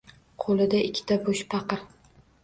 Qo`lida 0.43 0.79
ikkita 0.85 1.17
bo`sh 1.27 1.43
paqir 1.51 1.85